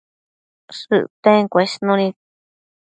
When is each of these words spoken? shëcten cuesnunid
shëcten 0.77 1.41
cuesnunid 1.51 2.15